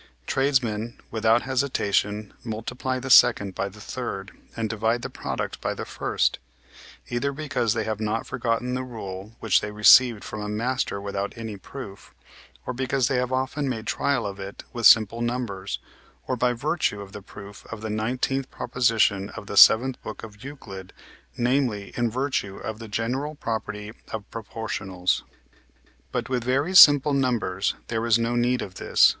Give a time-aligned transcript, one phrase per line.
[0.25, 5.85] Tradesmen without hesitation multiply the second by the third, and divide the product by the
[5.85, 6.39] first;
[7.11, 11.33] either because they have not forgotten the rule which they received from a master without
[11.37, 12.15] any proof,
[12.65, 15.77] or because they have often made trial of it with simple numbers,
[16.25, 20.43] or by virtue of the proof of the nineteenth proposition of the seventh book of
[20.43, 20.93] Euclid,
[21.37, 25.21] namely, in virtue of the general property of proportionals.
[26.11, 29.09] But with very simple numbers there is no need of this.